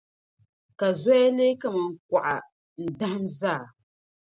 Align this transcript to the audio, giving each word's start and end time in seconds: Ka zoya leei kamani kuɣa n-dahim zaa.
Ka 0.79 0.87
zoya 1.01 1.29
leei 1.37 1.55
kamani 1.61 1.97
kuɣa 2.07 2.35
n-dahim 2.83 3.25
zaa. 3.39 3.63